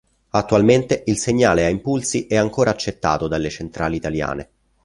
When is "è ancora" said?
2.25-2.71